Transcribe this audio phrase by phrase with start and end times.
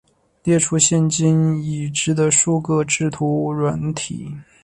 [0.41, 4.35] 列出现今已知的数个制图软体